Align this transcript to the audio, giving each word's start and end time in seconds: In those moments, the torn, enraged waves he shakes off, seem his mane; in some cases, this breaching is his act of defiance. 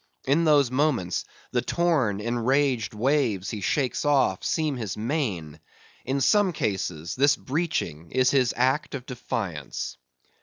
In 0.25 0.45
those 0.45 0.71
moments, 0.71 1.25
the 1.51 1.61
torn, 1.61 2.21
enraged 2.21 2.95
waves 2.95 3.51
he 3.51 3.61
shakes 3.61 4.03
off, 4.03 4.43
seem 4.43 4.75
his 4.75 4.97
mane; 4.97 5.59
in 6.05 6.21
some 6.21 6.53
cases, 6.53 7.13
this 7.15 7.35
breaching 7.35 8.09
is 8.09 8.31
his 8.31 8.51
act 8.57 8.95
of 8.95 9.05
defiance. 9.05 9.97